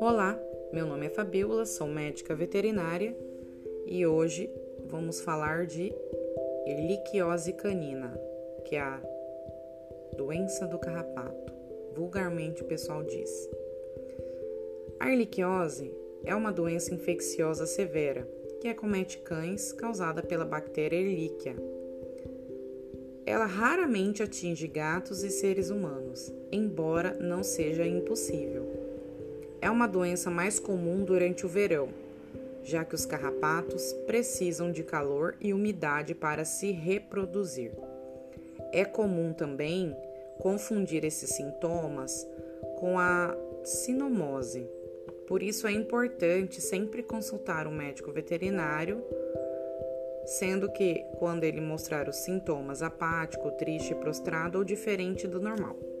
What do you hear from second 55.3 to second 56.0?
normal.